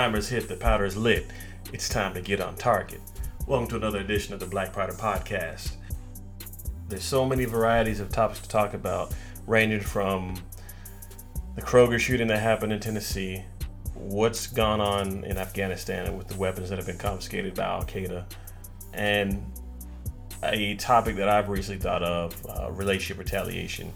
primer's 0.00 0.30
hit, 0.30 0.48
the 0.48 0.56
powder's 0.56 0.96
lit. 0.96 1.26
It's 1.74 1.86
time 1.86 2.14
to 2.14 2.22
get 2.22 2.40
on 2.40 2.54
target. 2.54 3.02
Welcome 3.46 3.68
to 3.68 3.76
another 3.76 3.98
edition 3.98 4.32
of 4.32 4.40
the 4.40 4.46
Black 4.46 4.72
Powder 4.72 4.94
Podcast. 4.94 5.72
There's 6.88 7.04
so 7.04 7.26
many 7.26 7.44
varieties 7.44 8.00
of 8.00 8.08
topics 8.08 8.40
to 8.40 8.48
talk 8.48 8.72
about, 8.72 9.12
ranging 9.46 9.82
from 9.82 10.42
the 11.54 11.60
Kroger 11.60 11.98
shooting 11.98 12.28
that 12.28 12.38
happened 12.38 12.72
in 12.72 12.80
Tennessee, 12.80 13.44
what's 13.92 14.46
gone 14.46 14.80
on 14.80 15.22
in 15.24 15.36
Afghanistan 15.36 16.16
with 16.16 16.28
the 16.28 16.36
weapons 16.38 16.70
that 16.70 16.78
have 16.78 16.86
been 16.86 16.96
confiscated 16.96 17.54
by 17.54 17.64
Al 17.64 17.82
Qaeda, 17.82 18.24
and 18.94 19.44
a 20.42 20.76
topic 20.76 21.16
that 21.16 21.28
I've 21.28 21.50
recently 21.50 21.78
thought 21.78 22.02
of 22.02 22.46
uh, 22.48 22.70
relationship 22.70 23.18
retaliation. 23.18 23.92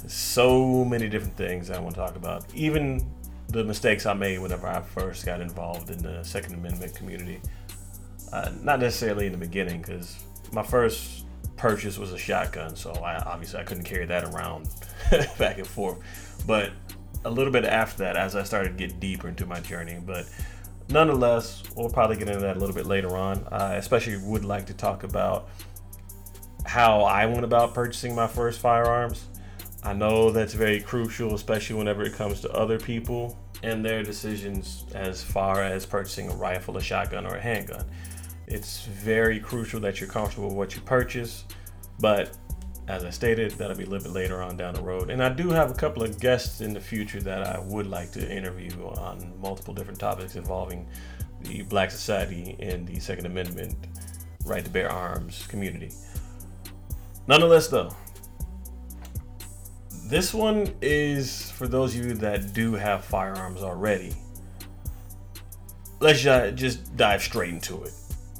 There's 0.00 0.12
so 0.12 0.84
many 0.84 1.08
different 1.08 1.38
things 1.38 1.70
I 1.70 1.80
want 1.80 1.94
to 1.94 2.02
talk 2.02 2.16
about. 2.16 2.44
Even 2.54 3.10
the 3.48 3.64
mistakes 3.64 4.06
I 4.06 4.14
made 4.14 4.38
whenever 4.38 4.66
I 4.66 4.80
first 4.80 5.24
got 5.24 5.40
involved 5.40 5.90
in 5.90 5.98
the 6.02 6.22
Second 6.22 6.54
Amendment 6.54 6.94
community. 6.94 7.40
Uh, 8.32 8.50
not 8.62 8.80
necessarily 8.80 9.26
in 9.26 9.32
the 9.32 9.38
beginning, 9.38 9.80
because 9.80 10.22
my 10.52 10.62
first 10.62 11.24
purchase 11.56 11.98
was 11.98 12.12
a 12.12 12.18
shotgun, 12.18 12.76
so 12.76 12.92
I 12.92 13.16
obviously 13.18 13.60
I 13.60 13.64
couldn't 13.64 13.84
carry 13.84 14.06
that 14.06 14.24
around 14.24 14.68
back 15.38 15.58
and 15.58 15.66
forth. 15.66 15.98
But 16.46 16.72
a 17.24 17.30
little 17.30 17.52
bit 17.52 17.64
after 17.64 18.04
that, 18.04 18.16
as 18.16 18.36
I 18.36 18.42
started 18.42 18.78
to 18.78 18.86
get 18.86 19.00
deeper 19.00 19.28
into 19.28 19.46
my 19.46 19.60
journey, 19.60 19.98
but 20.04 20.28
nonetheless, 20.90 21.62
we'll 21.74 21.90
probably 21.90 22.16
get 22.16 22.28
into 22.28 22.40
that 22.40 22.56
a 22.56 22.60
little 22.60 22.74
bit 22.74 22.86
later 22.86 23.16
on. 23.16 23.46
I 23.50 23.74
especially 23.76 24.18
would 24.18 24.44
like 24.44 24.66
to 24.66 24.74
talk 24.74 25.04
about 25.04 25.48
how 26.64 27.02
I 27.02 27.26
went 27.26 27.44
about 27.44 27.74
purchasing 27.74 28.14
my 28.14 28.26
first 28.26 28.60
firearms. 28.60 29.26
I 29.82 29.92
know 29.92 30.30
that's 30.30 30.54
very 30.54 30.80
crucial, 30.80 31.34
especially 31.34 31.76
whenever 31.76 32.02
it 32.02 32.14
comes 32.14 32.40
to 32.40 32.50
other 32.52 32.78
people 32.78 33.38
and 33.62 33.84
their 33.84 34.02
decisions 34.02 34.84
as 34.94 35.22
far 35.22 35.62
as 35.62 35.86
purchasing 35.86 36.30
a 36.30 36.34
rifle, 36.34 36.76
a 36.76 36.80
shotgun, 36.80 37.26
or 37.26 37.36
a 37.36 37.40
handgun. 37.40 37.84
It's 38.46 38.86
very 38.86 39.38
crucial 39.38 39.80
that 39.80 40.00
you're 40.00 40.08
comfortable 40.08 40.48
with 40.48 40.56
what 40.56 40.74
you 40.74 40.80
purchase, 40.82 41.44
but 42.00 42.36
as 42.88 43.04
I 43.04 43.10
stated, 43.10 43.52
that'll 43.52 43.76
be 43.76 43.84
a 43.84 43.86
little 43.86 44.04
bit 44.04 44.14
later 44.14 44.42
on 44.42 44.56
down 44.56 44.74
the 44.74 44.80
road. 44.80 45.10
And 45.10 45.22
I 45.22 45.28
do 45.28 45.50
have 45.50 45.70
a 45.70 45.74
couple 45.74 46.02
of 46.02 46.18
guests 46.18 46.62
in 46.62 46.72
the 46.72 46.80
future 46.80 47.20
that 47.20 47.46
I 47.46 47.60
would 47.60 47.86
like 47.86 48.10
to 48.12 48.34
interview 48.34 48.72
on 48.86 49.38
multiple 49.40 49.74
different 49.74 50.00
topics 50.00 50.36
involving 50.36 50.88
the 51.42 51.62
Black 51.62 51.90
Society 51.90 52.56
and 52.58 52.86
the 52.86 52.98
Second 52.98 53.26
Amendment 53.26 53.76
right 54.46 54.64
to 54.64 54.70
bear 54.70 54.90
arms 54.90 55.46
community. 55.48 55.92
Nonetheless, 57.26 57.68
though, 57.68 57.94
this 60.08 60.32
one 60.32 60.72
is 60.80 61.50
for 61.50 61.68
those 61.68 61.94
of 61.94 62.02
you 62.02 62.14
that 62.14 62.54
do 62.54 62.72
have 62.72 63.04
firearms 63.04 63.62
already. 63.62 64.14
Let's 66.00 66.22
just 66.22 66.96
dive 66.96 67.22
straight 67.22 67.52
into 67.52 67.82
it. 67.82 67.92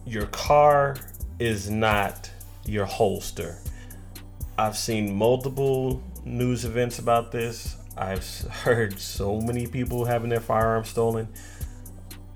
Your 0.07 0.27
car 0.27 0.97
is 1.39 1.69
not 1.69 2.31
your 2.65 2.87
holster. 2.87 3.59
I've 4.57 4.79
seen 4.79 5.15
multiple 5.15 6.03
news 6.25 6.65
events 6.65 7.01
about 7.01 7.33
this. 7.33 7.77
I've 7.99 8.27
heard 8.51 8.99
so 8.99 9.39
many 9.39 9.67
people 9.67 10.07
having 10.07 10.31
their 10.31 10.41
firearms 10.41 10.89
stolen. 10.89 11.29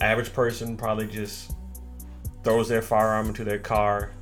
Average 0.01 0.35
person 0.35 0.77
probably 0.77 1.07
just 1.07 1.53
throws 2.45 2.69
their 2.69 2.83
firearm 2.83 3.29
into 3.29 3.45
their 3.45 3.61
car 3.61 4.13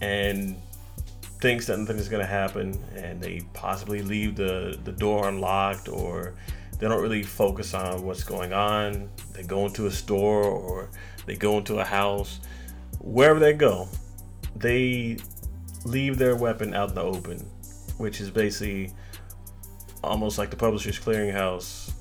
and 0.00 0.56
thinks 1.40 1.66
that 1.66 1.78
nothing 1.78 1.98
is 1.98 2.08
going 2.08 2.20
to 2.20 2.30
happen 2.30 2.78
and 2.94 3.20
they 3.20 3.42
possibly 3.54 4.02
leave 4.02 4.36
the, 4.36 4.78
the 4.84 4.92
door 4.92 5.28
unlocked 5.28 5.88
or 5.88 6.34
they 6.78 6.88
don't 6.88 7.02
really 7.02 7.22
focus 7.22 7.74
on 7.74 8.02
what's 8.02 8.24
going 8.24 8.52
on. 8.52 9.08
They 9.32 9.42
go 9.42 9.66
into 9.66 9.86
a 9.86 9.90
store 9.90 10.44
or 10.44 10.90
they 11.26 11.36
go 11.36 11.58
into 11.58 11.78
a 11.78 11.84
house. 11.84 12.40
Wherever 13.00 13.38
they 13.38 13.52
go, 13.52 13.88
they 14.56 15.18
leave 15.84 16.18
their 16.18 16.36
weapon 16.36 16.74
out 16.74 16.90
in 16.90 16.94
the 16.94 17.02
open, 17.02 17.38
which 17.96 18.20
is 18.20 18.30
basically 18.30 18.92
almost 20.02 20.38
like 20.38 20.50
the 20.50 20.56
Publishers 20.56 20.98
Clearinghouse 20.98 21.92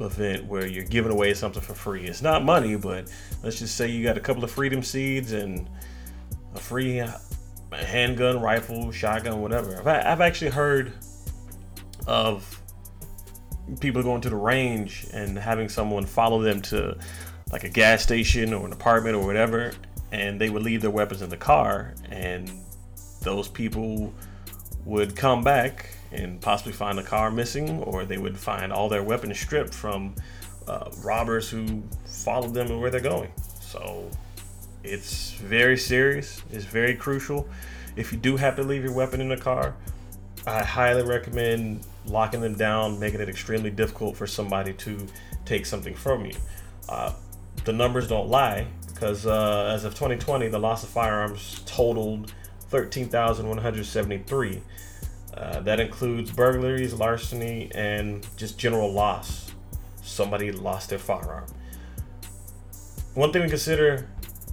event 0.00 0.44
where 0.46 0.66
you're 0.66 0.84
giving 0.84 1.12
away 1.12 1.34
something 1.34 1.62
for 1.62 1.74
free. 1.74 2.06
It's 2.06 2.22
not 2.22 2.44
money, 2.44 2.76
but 2.76 3.10
let's 3.42 3.58
just 3.58 3.76
say 3.76 3.88
you 3.88 4.04
got 4.04 4.16
a 4.16 4.20
couple 4.20 4.44
of 4.44 4.50
freedom 4.50 4.82
seeds 4.82 5.32
and 5.32 5.68
a 6.54 6.58
free 6.58 7.02
handgun, 7.72 8.40
rifle, 8.40 8.90
shotgun, 8.92 9.40
whatever. 9.40 9.86
I've, 9.88 10.20
actually 10.20 10.50
heard 10.50 10.92
of 12.06 12.60
people 13.80 14.02
going 14.02 14.22
to 14.22 14.30
the 14.30 14.36
range 14.36 15.06
and 15.12 15.38
having 15.38 15.68
someone 15.68 16.06
follow 16.06 16.42
them 16.42 16.62
to 16.62 16.96
like 17.52 17.64
a 17.64 17.68
gas 17.68 18.02
station 18.02 18.52
or 18.52 18.66
an 18.66 18.72
apartment 18.72 19.16
or 19.16 19.24
whatever, 19.24 19.72
and 20.12 20.40
they 20.40 20.50
would 20.50 20.62
leave 20.62 20.80
their 20.82 20.90
weapons 20.90 21.22
in 21.22 21.30
the 21.30 21.36
car, 21.36 21.94
and 22.10 22.50
those 23.22 23.48
people 23.48 24.12
would 24.84 25.14
come 25.16 25.42
back 25.42 25.90
and 26.12 26.40
possibly 26.40 26.72
find 26.72 26.96
the 26.96 27.02
car 27.02 27.30
missing, 27.30 27.82
or 27.82 28.04
they 28.04 28.18
would 28.18 28.38
find 28.38 28.72
all 28.72 28.88
their 28.88 29.02
weapons 29.02 29.38
stripped 29.38 29.74
from 29.74 30.14
uh, 30.66 30.90
robbers 31.02 31.48
who 31.48 31.82
followed 32.06 32.54
them 32.54 32.70
and 32.70 32.80
where 32.80 32.90
they're 32.90 33.00
going. 33.00 33.30
So 33.60 34.10
it's 34.88 35.32
very 35.32 35.76
serious. 35.76 36.42
It's 36.50 36.64
very 36.64 36.94
crucial. 36.94 37.48
If 37.96 38.12
you 38.12 38.18
do 38.18 38.36
have 38.36 38.56
to 38.56 38.62
leave 38.62 38.82
your 38.82 38.92
weapon 38.92 39.20
in 39.20 39.28
the 39.28 39.36
car, 39.36 39.74
I 40.46 40.62
highly 40.62 41.02
recommend 41.02 41.86
locking 42.06 42.40
them 42.40 42.54
down, 42.54 42.98
making 42.98 43.20
it 43.20 43.28
extremely 43.28 43.70
difficult 43.70 44.16
for 44.16 44.26
somebody 44.26 44.72
to 44.72 45.06
take 45.44 45.66
something 45.66 45.94
from 45.94 46.24
you. 46.24 46.34
Uh, 46.88 47.12
the 47.64 47.72
numbers 47.72 48.08
don't 48.08 48.28
lie 48.28 48.66
because 48.86 49.26
uh, 49.26 49.70
as 49.74 49.84
of 49.84 49.94
2020, 49.94 50.48
the 50.48 50.58
loss 50.58 50.82
of 50.82 50.88
firearms 50.88 51.60
totaled 51.66 52.32
13,173. 52.68 54.62
Uh, 55.34 55.60
that 55.60 55.78
includes 55.78 56.30
burglaries, 56.30 56.94
larceny, 56.94 57.70
and 57.74 58.26
just 58.36 58.58
general 58.58 58.90
loss. 58.90 59.52
Somebody 60.02 60.50
lost 60.50 60.90
their 60.90 60.98
firearm. 60.98 61.46
One 63.14 63.32
thing 63.32 63.42
to 63.42 63.48
consider 63.48 64.08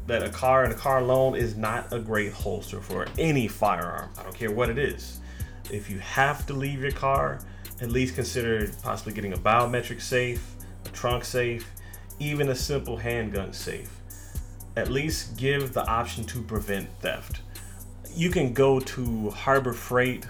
that 0.07 0.23
a 0.23 0.29
car 0.29 0.63
and 0.63 0.73
a 0.73 0.75
car 0.75 1.01
loan 1.01 1.35
is 1.35 1.55
not 1.55 1.91
a 1.91 1.99
great 1.99 2.31
holster 2.31 2.79
for 2.81 3.07
any 3.17 3.47
firearm. 3.47 4.09
I 4.17 4.23
don't 4.23 4.35
care 4.35 4.51
what 4.51 4.69
it 4.69 4.77
is. 4.77 5.19
If 5.71 5.89
you 5.89 5.99
have 5.99 6.45
to 6.47 6.53
leave 6.53 6.81
your 6.81 6.91
car, 6.91 7.39
at 7.81 7.89
least 7.89 8.15
consider 8.15 8.69
possibly 8.83 9.13
getting 9.13 9.33
a 9.33 9.37
biometric 9.37 10.01
safe, 10.01 10.55
a 10.85 10.89
trunk 10.89 11.25
safe, 11.25 11.71
even 12.19 12.49
a 12.49 12.55
simple 12.55 12.97
handgun 12.97 13.51
safe. 13.51 13.91
At 14.77 14.89
least 14.89 15.37
give 15.37 15.73
the 15.73 15.85
option 15.85 16.23
to 16.25 16.41
prevent 16.41 16.89
theft. 17.01 17.41
You 18.13 18.29
can 18.29 18.53
go 18.53 18.79
to 18.79 19.29
Harbor 19.31 19.73
Freight 19.73 20.25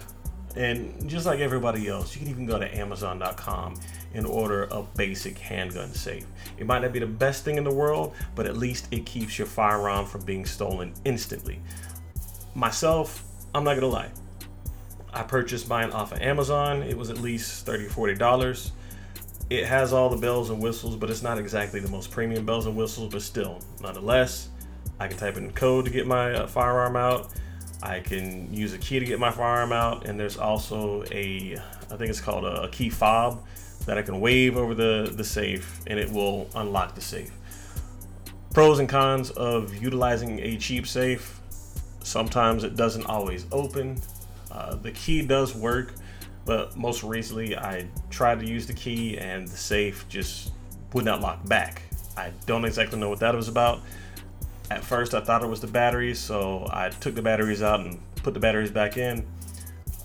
and 0.55 1.09
just 1.09 1.25
like 1.25 1.39
everybody 1.39 1.87
else, 1.87 2.15
you 2.15 2.21
can 2.21 2.29
even 2.29 2.45
go 2.45 2.57
to 2.57 2.77
Amazon.com 2.77 3.75
and 4.15 4.25
order 4.25 4.63
a 4.71 4.83
basic 4.95 5.37
handgun 5.37 5.93
safe. 5.93 6.25
It 6.57 6.65
might 6.65 6.79
not 6.79 6.93
be 6.93 6.99
the 6.99 7.05
best 7.05 7.43
thing 7.43 7.57
in 7.57 7.63
the 7.63 7.73
world, 7.73 8.13
but 8.35 8.45
at 8.45 8.57
least 8.57 8.87
it 8.91 9.05
keeps 9.05 9.37
your 9.37 9.47
firearm 9.47 10.05
from 10.05 10.21
being 10.21 10.45
stolen 10.45 10.93
instantly. 11.03 11.59
Myself, 12.53 13.23
I'm 13.53 13.63
not 13.63 13.75
gonna 13.75 13.87
lie. 13.87 14.09
I 15.13 15.23
purchased 15.23 15.69
mine 15.69 15.91
off 15.91 16.11
of 16.11 16.21
Amazon. 16.21 16.83
It 16.83 16.97
was 16.97 17.09
at 17.09 17.19
least 17.19 17.65
$30, 17.65 17.89
$40. 17.89 18.71
It 19.49 19.65
has 19.65 19.93
all 19.93 20.09
the 20.09 20.17
bells 20.17 20.49
and 20.49 20.61
whistles, 20.61 20.95
but 20.95 21.09
it's 21.09 21.21
not 21.21 21.37
exactly 21.37 21.79
the 21.79 21.89
most 21.89 22.11
premium 22.11 22.45
bells 22.45 22.65
and 22.65 22.75
whistles, 22.75 23.13
but 23.13 23.21
still, 23.21 23.61
nonetheless, 23.81 24.49
I 24.99 25.07
can 25.07 25.17
type 25.17 25.37
in 25.37 25.51
code 25.53 25.85
to 25.85 25.91
get 25.91 26.07
my 26.07 26.33
uh, 26.33 26.47
firearm 26.47 26.95
out. 26.95 27.29
I 27.85 27.99
can 27.99 28.53
use 28.53 28.73
a 28.73 28.77
key 28.77 28.99
to 28.99 29.05
get 29.05 29.19
my 29.19 29.31
firearm 29.31 29.71
out, 29.71 30.05
and 30.05 30.19
there's 30.19 30.37
also 30.37 31.03
a, 31.11 31.57
I 31.91 31.95
think 31.95 32.09
it's 32.09 32.21
called 32.21 32.45
a, 32.45 32.63
a 32.63 32.69
key 32.69 32.89
fob 32.89 33.43
that 33.85 33.97
I 33.97 34.01
can 34.01 34.19
wave 34.19 34.57
over 34.57 34.73
the, 34.73 35.11
the 35.15 35.23
safe 35.23 35.81
and 35.87 35.99
it 35.99 36.11
will 36.11 36.49
unlock 36.55 36.95
the 36.95 37.01
safe. 37.01 37.31
Pros 38.53 38.79
and 38.79 38.89
cons 38.89 39.31
of 39.31 39.75
utilizing 39.75 40.39
a 40.39 40.57
cheap 40.57 40.87
safe. 40.87 41.39
Sometimes 42.01 42.63
it 42.63 42.75
doesn't 42.75 43.05
always 43.05 43.45
open. 43.51 44.01
Uh, 44.51 44.75
the 44.75 44.91
key 44.91 45.21
does 45.21 45.53
work, 45.55 45.93
but 46.45 46.75
most 46.77 47.03
recently 47.03 47.55
I 47.55 47.87
tried 48.09 48.39
to 48.39 48.47
use 48.47 48.65
the 48.65 48.73
key 48.73 49.17
and 49.17 49.47
the 49.47 49.57
safe 49.57 50.05
just 50.09 50.51
would 50.93 51.05
not 51.05 51.21
lock 51.21 51.45
back. 51.47 51.81
I 52.17 52.31
don't 52.45 52.63
exactly 52.65 52.97
know 52.97 53.09
what 53.09 53.19
that 53.19 53.35
was 53.35 53.49
about. 53.49 53.81
At 54.71 54.83
first, 54.83 55.13
I 55.13 55.21
thought 55.21 55.43
it 55.43 55.47
was 55.47 55.61
the 55.61 55.67
batteries, 55.67 56.19
so 56.19 56.67
I 56.71 56.89
took 56.89 57.15
the 57.15 57.21
batteries 57.21 57.61
out 57.61 57.81
and 57.81 57.99
put 58.17 58.33
the 58.33 58.39
batteries 58.39 58.71
back 58.71 58.97
in. 58.97 59.25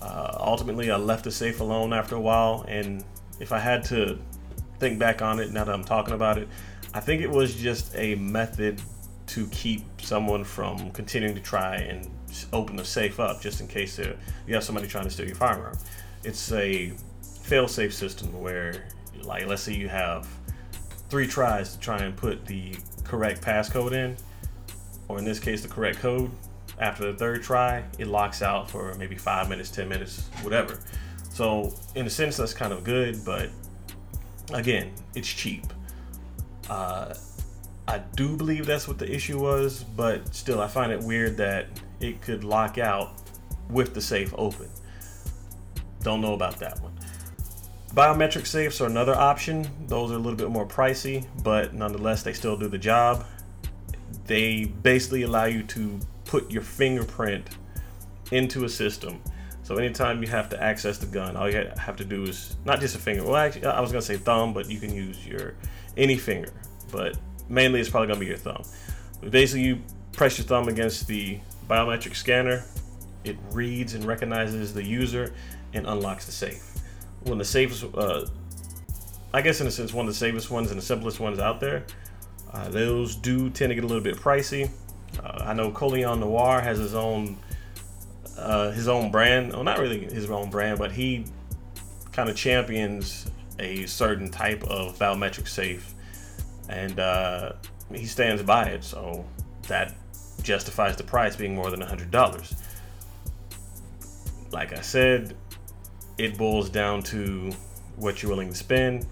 Uh, 0.01 0.35
ultimately, 0.39 0.91
I 0.91 0.97
left 0.97 1.23
the 1.23 1.31
safe 1.31 1.61
alone 1.61 1.93
after 1.93 2.15
a 2.15 2.21
while, 2.21 2.65
and 2.67 3.03
if 3.39 3.51
I 3.51 3.59
had 3.59 3.83
to 3.85 4.19
think 4.79 4.99
back 4.99 5.21
on 5.21 5.39
it 5.39 5.51
now 5.51 5.63
that 5.63 5.73
I'm 5.73 5.83
talking 5.83 6.13
about 6.13 6.37
it, 6.37 6.47
I 6.93 6.99
think 6.99 7.21
it 7.21 7.29
was 7.29 7.55
just 7.55 7.95
a 7.95 8.15
method 8.15 8.81
to 9.27 9.47
keep 9.47 9.83
someone 10.01 10.43
from 10.43 10.91
continuing 10.91 11.35
to 11.35 11.41
try 11.41 11.77
and 11.77 12.09
open 12.53 12.75
the 12.75 12.85
safe 12.85 13.19
up 13.19 13.41
just 13.41 13.61
in 13.61 13.67
case 13.67 13.97
you 13.97 14.53
have 14.53 14.63
somebody 14.63 14.87
trying 14.87 15.05
to 15.05 15.09
steal 15.09 15.25
your 15.25 15.35
firearm. 15.35 15.77
It's 16.23 16.51
a 16.51 16.93
fail-safe 17.43 17.93
system 17.93 18.39
where, 18.41 18.87
like, 19.23 19.47
let's 19.47 19.63
say 19.63 19.73
you 19.73 19.89
have 19.89 20.27
three 21.09 21.27
tries 21.27 21.73
to 21.73 21.79
try 21.79 21.99
and 21.99 22.15
put 22.15 22.45
the 22.45 22.75
correct 23.03 23.41
passcode 23.41 23.93
in, 23.93 24.17
or 25.11 25.19
in 25.19 25.25
this 25.25 25.39
case, 25.39 25.61
the 25.61 25.67
correct 25.67 25.99
code. 25.99 26.31
After 26.79 27.11
the 27.11 27.17
third 27.17 27.43
try, 27.43 27.83
it 27.99 28.07
locks 28.07 28.41
out 28.41 28.69
for 28.69 28.95
maybe 28.95 29.15
five 29.15 29.49
minutes, 29.49 29.69
10 29.69 29.87
minutes, 29.87 30.29
whatever. 30.41 30.79
So, 31.29 31.73
in 31.95 32.07
a 32.07 32.09
sense, 32.09 32.37
that's 32.37 32.53
kind 32.53 32.73
of 32.73 32.83
good, 32.83 33.23
but 33.23 33.49
again, 34.53 34.91
it's 35.13 35.27
cheap. 35.27 35.65
Uh, 36.69 37.13
I 37.87 37.99
do 38.15 38.37
believe 38.37 38.65
that's 38.65 38.87
what 38.87 38.97
the 38.97 39.13
issue 39.13 39.39
was, 39.39 39.83
but 39.83 40.33
still, 40.33 40.61
I 40.61 40.67
find 40.67 40.91
it 40.91 41.01
weird 41.01 41.37
that 41.37 41.67
it 41.99 42.21
could 42.21 42.43
lock 42.43 42.77
out 42.77 43.13
with 43.69 43.93
the 43.93 44.01
safe 44.01 44.33
open. 44.37 44.69
Don't 46.01 46.21
know 46.21 46.33
about 46.33 46.57
that 46.59 46.79
one. 46.81 46.93
Biometric 47.93 48.47
safes 48.47 48.79
are 48.79 48.87
another 48.87 49.13
option. 49.13 49.67
Those 49.87 50.11
are 50.11 50.15
a 50.15 50.17
little 50.17 50.37
bit 50.37 50.49
more 50.49 50.65
pricey, 50.65 51.27
but 51.43 51.73
nonetheless, 51.73 52.23
they 52.23 52.31
still 52.33 52.55
do 52.55 52.69
the 52.69 52.77
job. 52.77 53.25
They 54.25 54.65
basically 54.65 55.23
allow 55.23 55.45
you 55.45 55.63
to 55.63 55.99
put 56.25 56.51
your 56.51 56.61
fingerprint 56.61 57.47
into 58.31 58.63
a 58.65 58.69
system. 58.69 59.21
So 59.63 59.75
anytime 59.75 60.21
you 60.23 60.29
have 60.29 60.49
to 60.49 60.61
access 60.61 60.97
the 60.97 61.05
gun, 61.05 61.35
all 61.35 61.49
you 61.49 61.69
have 61.77 61.95
to 61.97 62.05
do 62.05 62.23
is 62.23 62.55
not 62.65 62.79
just 62.79 62.95
a 62.95 62.99
finger. 62.99 63.23
Well, 63.23 63.35
actually, 63.35 63.65
I 63.65 63.79
was 63.79 63.91
gonna 63.91 64.01
say 64.01 64.17
thumb, 64.17 64.53
but 64.53 64.69
you 64.69 64.79
can 64.79 64.93
use 64.93 65.25
your 65.25 65.53
any 65.97 66.17
finger. 66.17 66.51
But 66.91 67.17
mainly, 67.49 67.79
it's 67.79 67.89
probably 67.89 68.07
gonna 68.07 68.19
be 68.19 68.25
your 68.27 68.37
thumb. 68.37 68.63
But 69.21 69.31
basically, 69.31 69.63
you 69.63 69.81
press 70.11 70.37
your 70.37 70.45
thumb 70.47 70.67
against 70.67 71.07
the 71.07 71.39
biometric 71.69 72.15
scanner. 72.15 72.63
It 73.23 73.37
reads 73.51 73.93
and 73.93 74.03
recognizes 74.03 74.73
the 74.73 74.83
user 74.83 75.33
and 75.73 75.85
unlocks 75.85 76.25
the 76.25 76.31
safe 76.31 76.71
of 77.25 77.37
the 77.37 77.45
safest, 77.45 77.85
uh, 77.93 78.25
I 79.33 79.41
guess 79.41 79.61
in 79.61 79.67
a 79.67 79.71
sense, 79.71 79.93
one 79.93 80.07
of 80.07 80.13
the 80.13 80.17
safest 80.17 80.49
ones 80.49 80.71
and 80.71 80.79
the 80.79 80.85
simplest 80.85 81.19
ones 81.19 81.39
out 81.39 81.59
there. 81.59 81.85
Uh, 82.53 82.69
those 82.69 83.15
do 83.15 83.49
tend 83.49 83.69
to 83.69 83.75
get 83.75 83.83
a 83.83 83.87
little 83.87 84.03
bit 84.03 84.17
pricey. 84.17 84.69
Uh, 85.21 85.43
I 85.45 85.53
know 85.53 85.71
Colion 85.71 86.19
Noir 86.19 86.61
has 86.61 86.77
his 86.77 86.93
own 86.93 87.37
uh, 88.37 88.71
his 88.71 88.87
own 88.87 89.11
brand. 89.11 89.53
Well, 89.53 89.63
not 89.63 89.79
really 89.79 89.99
his 90.05 90.29
own 90.29 90.49
brand, 90.49 90.79
but 90.79 90.91
he 90.91 91.25
kind 92.11 92.29
of 92.29 92.35
champions 92.35 93.29
a 93.59 93.85
certain 93.85 94.29
type 94.29 94.63
of 94.63 94.97
biometric 94.97 95.47
safe, 95.47 95.93
and 96.67 96.99
uh, 96.99 97.53
he 97.93 98.05
stands 98.05 98.41
by 98.41 98.65
it. 98.65 98.83
So 98.83 99.25
that 99.67 99.95
justifies 100.41 100.97
the 100.97 101.03
price 101.03 101.35
being 101.35 101.55
more 101.55 101.69
than 101.69 101.81
hundred 101.81 102.11
dollars. 102.11 102.55
Like 104.51 104.77
I 104.77 104.81
said, 104.81 105.35
it 106.17 106.37
boils 106.37 106.69
down 106.69 107.03
to 107.03 107.51
what 107.95 108.21
you're 108.21 108.31
willing 108.31 108.49
to 108.49 108.55
spend, 108.55 109.05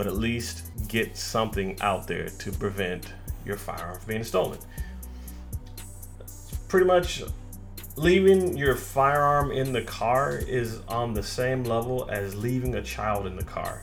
but 0.00 0.06
at 0.06 0.16
least 0.16 0.70
get 0.88 1.14
something 1.14 1.78
out 1.82 2.06
there 2.06 2.30
to 2.30 2.50
prevent 2.52 3.12
your 3.44 3.58
firearm 3.58 3.98
from 3.98 4.08
being 4.08 4.24
stolen. 4.24 4.58
Pretty 6.68 6.86
much 6.86 7.22
leaving 7.96 8.56
your 8.56 8.76
firearm 8.76 9.52
in 9.52 9.74
the 9.74 9.82
car 9.82 10.38
is 10.38 10.80
on 10.88 11.12
the 11.12 11.22
same 11.22 11.64
level 11.64 12.08
as 12.10 12.34
leaving 12.34 12.76
a 12.76 12.82
child 12.82 13.26
in 13.26 13.36
the 13.36 13.44
car. 13.44 13.82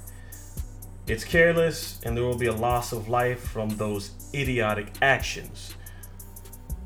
It's 1.05 1.23
careless, 1.23 1.99
and 2.01 2.17
there 2.17 2.23
will 2.23 2.35
be 2.35 2.47
a 2.47 2.55
loss 2.55 2.93
of 2.93 3.09
life 3.09 3.41
from 3.41 3.69
those 3.77 4.09
idiotic 4.33 4.87
actions. 5.03 5.75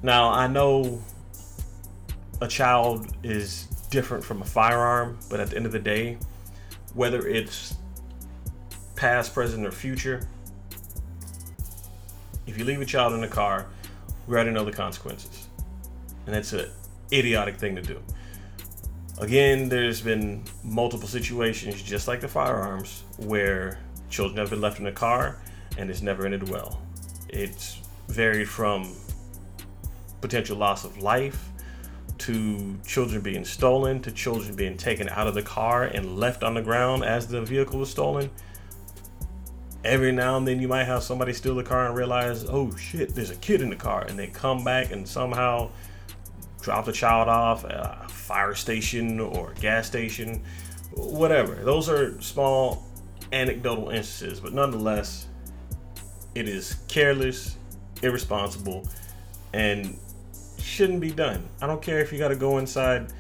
Now, 0.04 0.28
I 0.28 0.48
know 0.48 1.02
a 2.42 2.50
child 2.50 3.16
is 3.24 3.68
different 3.92 4.26
from 4.26 4.42
a 4.42 4.46
firearm, 4.46 5.20
but 5.30 5.40
at 5.40 5.52
the 5.52 5.56
end 5.56 5.68
of 5.68 5.72
the 5.72 5.80
day, 5.80 6.18
whether 6.94 7.26
it's 7.26 7.76
past, 9.02 9.34
present, 9.34 9.66
or 9.66 9.72
future, 9.72 10.28
if 12.46 12.56
you 12.56 12.64
leave 12.64 12.80
a 12.82 12.86
child 12.86 13.14
in 13.14 13.22
the 13.22 13.28
car, 13.28 13.66
we 14.28 14.36
already 14.36 14.52
know 14.52 14.64
the 14.64 14.72
consequences. 14.72 15.48
And 16.28 16.36
that's 16.36 16.54
an 16.54 16.70
idiotic 17.12 17.56
thing 17.56 17.76
to 17.78 17.82
do. 17.82 18.00
Again, 19.18 19.70
there's 19.70 20.02
been 20.02 20.44
multiple 20.64 21.08
situations, 21.08 21.82
just 21.82 22.08
like 22.08 22.22
the 22.22 22.28
firearms, 22.28 23.04
where 23.18 23.80
children 24.12 24.38
have 24.38 24.52
been 24.52 24.62
left 24.62 24.78
in 24.78 24.86
the 24.86 24.92
car 24.92 25.42
and 25.80 25.90
it's 25.90 26.04
never 26.04 26.26
ended 26.26 26.48
well. 26.48 26.80
It's 27.28 27.82
varied 28.08 28.50
from 28.50 28.94
potential 30.22 30.58
loss 30.58 30.86
of 30.86 31.00
life 31.00 31.50
to 32.20 32.78
children 32.86 33.22
being 33.22 33.46
stolen, 33.46 34.00
to 34.04 34.12
children 34.12 34.56
being 34.56 34.78
taken 34.78 35.10
out 35.10 35.26
of 35.26 35.34
the 35.34 35.42
car 35.42 35.86
and 35.86 36.20
left 36.20 36.44
on 36.44 36.54
the 36.54 36.62
ground 36.62 37.04
as 37.04 37.28
the 37.28 37.42
vehicle 37.42 37.80
was 37.80 37.90
stolen. 37.90 38.30
Every 39.84 40.12
now 40.12 40.38
and 40.38 40.48
then 40.48 40.62
you 40.62 40.68
might 40.68 40.84
have 40.84 41.02
somebody 41.02 41.34
steal 41.34 41.56
the 41.56 41.64
car 41.64 41.88
and 41.88 41.96
realize, 41.96 42.46
oh 42.46 42.76
shit, 42.76 43.16
there's 43.16 43.32
a 43.32 43.36
kid 43.38 43.62
in 43.62 43.70
the 43.70 43.76
car, 43.76 44.06
and 44.08 44.18
they 44.18 44.28
come 44.28 44.64
back 44.64 44.92
and 44.92 45.08
somehow 45.08 45.72
drop 46.62 46.86
the 46.86 46.92
child 46.92 47.28
off 47.28 47.66
at 47.66 47.72
a 47.72 48.08
fire 48.08 48.54
station 48.54 49.20
or 49.20 49.54
gas 49.60 49.88
station, 49.88 50.44
whatever. 50.94 51.56
Those 51.56 51.90
are 51.90 52.22
small 52.22 52.84
anecdotal 53.34 53.90
instances, 53.90 54.40
but 54.40 54.54
nonetheless, 54.54 55.28
it 56.36 56.48
is 56.48 56.76
careless, 56.88 57.58
irresponsible, 58.04 58.88
and 59.54 59.98
shouldn't 60.60 61.02
be 61.02 61.12
done. 61.12 61.50
I 61.62 61.68
don't 61.68 61.82
care 61.82 62.00
if 62.00 62.14
you 62.14 62.20
got 62.20 62.28
to 62.28 62.36
go 62.36 62.60
inside 62.60 63.12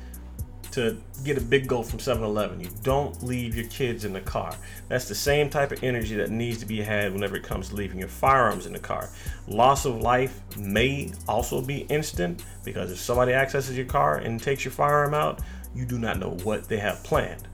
to 0.71 0.97
get 1.23 1.37
a 1.37 1.41
Big 1.41 1.67
Gulp 1.67 1.85
from 1.85 1.99
7-Eleven. 1.99 2.59
You 2.59 2.69
don't 2.83 3.21
leave 3.23 3.55
your 3.55 3.67
kids 3.67 4.05
in 4.05 4.13
the 4.13 4.21
car. 4.21 4.55
That's 4.87 5.07
the 5.07 5.15
same 5.15 5.49
type 5.49 5.71
of 5.71 5.83
energy 5.83 6.15
that 6.15 6.29
needs 6.29 6.59
to 6.59 6.65
be 6.65 6.81
had 6.81 7.13
whenever 7.13 7.35
it 7.35 7.43
comes 7.43 7.69
to 7.69 7.75
leaving 7.75 7.99
your 7.99 8.07
firearms 8.07 8.65
in 8.65 8.73
the 8.73 8.79
car. 8.79 9.09
Loss 9.47 9.85
of 9.85 10.01
life 10.01 10.39
may 10.57 11.11
also 11.27 11.61
be 11.61 11.79
instant 11.89 12.43
because 12.63 12.91
if 12.91 12.99
somebody 12.99 13.33
accesses 13.33 13.75
your 13.75 13.85
car 13.85 14.17
and 14.17 14.41
takes 14.41 14.63
your 14.63 14.71
firearm 14.71 15.13
out, 15.13 15.41
you 15.75 15.85
do 15.85 15.97
not 15.97 16.19
know 16.19 16.31
what 16.43 16.67
they 16.67 16.77
have 16.77 17.03
planned. 17.03 17.47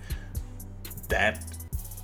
That 1.09 1.43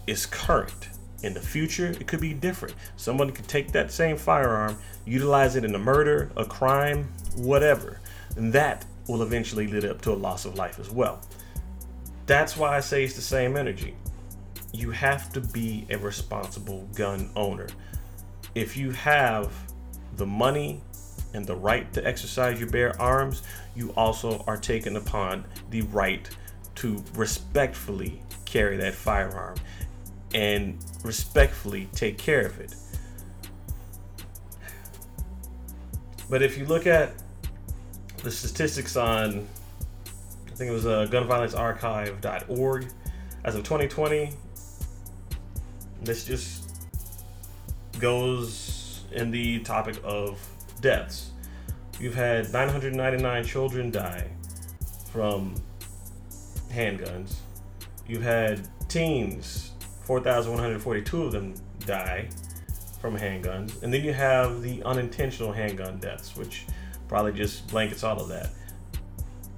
is 0.07 0.25
current. 0.25 0.89
In 1.23 1.33
the 1.33 1.39
future, 1.39 1.87
it 1.87 2.05
could 2.05 2.19
be 2.19 2.33
different. 2.33 2.75
Someone 2.97 3.31
could 3.31 3.47
take 3.47 3.71
that 3.71 3.91
same 3.91 4.17
firearm, 4.17 4.77
utilize 5.05 5.55
it 5.55 5.63
in 5.63 5.73
a 5.73 5.79
murder, 5.79 6.31
a 6.35 6.43
crime, 6.43 7.07
whatever. 7.35 8.01
And 8.35 8.51
that 8.53 8.85
will 9.07 9.21
eventually 9.21 9.67
lead 9.67 9.85
up 9.85 10.01
to 10.01 10.11
a 10.11 10.15
loss 10.15 10.45
of 10.45 10.55
life 10.55 10.79
as 10.79 10.89
well. 10.89 11.21
That's 12.25 12.55
why 12.55 12.77
I 12.77 12.79
say 12.79 13.03
it's 13.03 13.15
the 13.15 13.21
same 13.21 13.57
energy. 13.57 13.95
You 14.71 14.91
have 14.91 15.31
to 15.33 15.41
be 15.41 15.85
a 15.89 15.97
responsible 15.97 16.87
gun 16.95 17.29
owner. 17.35 17.67
If 18.55 18.77
you 18.77 18.91
have 18.91 19.51
the 20.15 20.25
money 20.25 20.81
and 21.33 21.45
the 21.45 21.55
right 21.55 21.91
to 21.93 22.05
exercise 22.05 22.59
your 22.59 22.69
bear 22.69 22.99
arms, 23.01 23.43
you 23.75 23.91
also 23.91 24.43
are 24.47 24.57
taken 24.57 24.95
upon 24.95 25.45
the 25.69 25.81
right 25.81 26.29
to 26.75 27.03
respectfully 27.15 28.21
carry 28.45 28.77
that 28.77 28.93
firearm 28.93 29.55
and 30.33 30.77
respectfully 31.03 31.89
take 31.93 32.17
care 32.17 32.45
of 32.45 32.59
it. 32.59 32.75
But 36.29 36.41
if 36.41 36.57
you 36.57 36.65
look 36.65 36.87
at 36.87 37.13
the 38.23 38.31
statistics 38.31 38.95
on, 38.95 39.47
I 40.47 40.55
think 40.55 40.69
it 40.69 40.73
was 40.73 40.85
uh, 40.85 41.07
gunviolencearchive.org, 41.11 42.87
as 43.43 43.55
of 43.55 43.63
2020, 43.63 44.31
this 46.01 46.25
just 46.25 46.63
goes 47.99 49.01
in 49.11 49.31
the 49.31 49.59
topic 49.59 49.97
of 50.03 50.39
deaths. 50.81 51.31
You've 51.99 52.15
had 52.15 52.51
999 52.51 53.45
children 53.45 53.91
die 53.91 54.27
from 55.11 55.55
handguns. 56.71 57.35
You've 58.07 58.23
had 58.23 58.67
teens 58.89 59.71
4,142 60.05 61.23
of 61.23 61.31
them 61.31 61.53
die 61.85 62.27
from 62.99 63.17
handguns. 63.17 63.81
And 63.83 63.93
then 63.93 64.03
you 64.03 64.13
have 64.13 64.61
the 64.61 64.83
unintentional 64.83 65.51
handgun 65.51 65.97
deaths, 65.99 66.35
which 66.35 66.65
probably 67.13 67.31
just 67.31 67.65
blankets 67.67 68.03
all 68.03 68.19
of 68.19 68.27
that, 68.27 68.49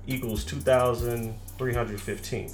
equals 0.07 0.43
2,315. 0.43 2.51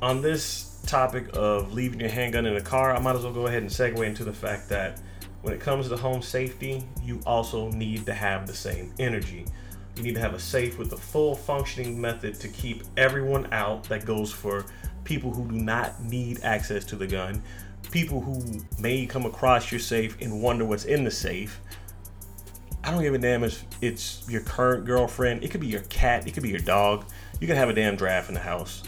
On 0.00 0.22
this 0.22 0.80
topic 0.86 1.28
of 1.32 1.72
leaving 1.72 1.98
your 1.98 2.08
handgun 2.08 2.46
in 2.46 2.54
a 2.54 2.60
car, 2.60 2.94
I 2.94 3.00
might 3.00 3.16
as 3.16 3.24
well 3.24 3.32
go 3.32 3.48
ahead 3.48 3.62
and 3.62 3.70
segue 3.70 4.06
into 4.06 4.22
the 4.22 4.32
fact 4.32 4.68
that 4.68 5.00
when 5.42 5.52
it 5.52 5.58
comes 5.58 5.88
to 5.88 5.96
home 5.96 6.22
safety, 6.22 6.86
you 7.02 7.20
also 7.26 7.68
need 7.72 8.06
to 8.06 8.14
have 8.14 8.46
the 8.46 8.54
same 8.54 8.94
energy. 9.00 9.44
You 9.96 10.04
need 10.04 10.14
to 10.14 10.20
have 10.20 10.34
a 10.34 10.38
safe 10.38 10.78
with 10.78 10.92
a 10.92 10.96
full 10.96 11.34
functioning 11.34 12.00
method 12.00 12.38
to 12.38 12.46
keep 12.46 12.84
everyone 12.96 13.52
out. 13.52 13.82
That 13.88 14.04
goes 14.04 14.30
for 14.30 14.66
people 15.02 15.32
who 15.32 15.48
do 15.48 15.56
not 15.56 16.00
need 16.00 16.44
access 16.44 16.84
to 16.84 16.94
the 16.94 17.08
gun, 17.08 17.42
people 17.96 18.20
who 18.20 18.60
may 18.78 19.06
come 19.06 19.24
across 19.24 19.72
your 19.72 19.78
safe 19.80 20.20
and 20.20 20.42
wonder 20.42 20.66
what's 20.66 20.84
in 20.84 21.02
the 21.02 21.10
safe. 21.10 21.62
I 22.84 22.90
don't 22.90 23.00
give 23.00 23.14
a 23.14 23.18
damn 23.18 23.42
if 23.42 23.64
it's 23.80 24.22
your 24.28 24.42
current 24.42 24.84
girlfriend. 24.84 25.42
It 25.42 25.50
could 25.50 25.62
be 25.62 25.66
your 25.66 25.80
cat. 25.80 26.26
It 26.26 26.32
could 26.32 26.42
be 26.42 26.50
your 26.50 26.60
dog. 26.60 27.06
You 27.40 27.46
can 27.46 27.56
have 27.56 27.70
a 27.70 27.72
damn 27.72 27.96
draft 27.96 28.28
in 28.28 28.34
the 28.34 28.40
house. 28.40 28.82